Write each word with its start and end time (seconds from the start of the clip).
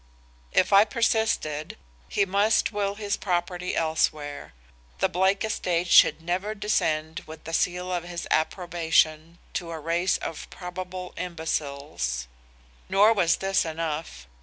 If 0.51 0.73
I 0.73 0.83
persisted, 0.83 1.77
he 2.09 2.25
must 2.25 2.71
will 2.71 2.95
his 2.95 3.15
property 3.17 3.75
elsewhere. 3.75 4.53
The 4.97 5.07
Blake 5.07 5.45
estate 5.45 5.89
should 5.89 6.23
never 6.23 6.55
descend 6.55 7.21
with 7.27 7.43
the 7.43 7.53
seal 7.53 7.93
of 7.93 8.03
his 8.05 8.27
approbation 8.31 9.37
to 9.53 9.69
a 9.69 9.79
race 9.79 10.17
of 10.17 10.49
probable 10.49 11.13
imbeciles. 11.17 12.27
"Nor 12.89 13.13
was 13.13 13.35
this 13.35 13.63
enough. 13.63 14.25